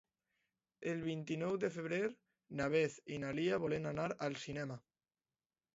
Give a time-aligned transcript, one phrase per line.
[0.91, 2.01] El vint-i-nou de febrer
[2.61, 4.85] na Beth i na Lia volen anar al cinema.